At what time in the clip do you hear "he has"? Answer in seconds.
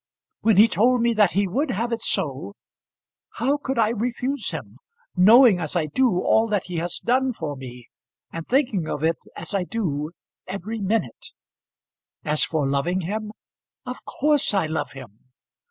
6.63-6.97